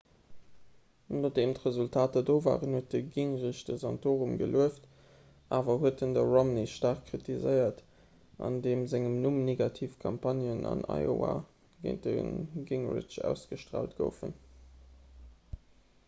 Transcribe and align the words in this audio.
nodeem 1.23 1.51
d'resultater 1.57 2.23
do 2.29 2.35
waren 2.45 2.71
huet 2.77 2.87
de 2.93 3.01
gingrich 3.17 3.59
de 3.67 3.75
santorum 3.83 4.31
gelueft 4.39 4.87
awer 5.57 5.69
en 5.75 5.83
huet 5.83 6.01
de 6.15 6.23
romney 6.31 6.69
staark 6.77 7.03
kritiséiert 7.11 7.83
an 8.49 8.57
deem 8.65 8.81
sengem 8.95 9.19
numm 9.27 9.39
negativ 9.51 9.95
campagnen 10.07 10.65
an 10.73 10.83
iowa 10.97 11.31
géint 11.87 12.09
de 12.11 12.25
gingrich 12.73 13.19
ausgestraalt 13.33 13.97
goufen 14.03 14.35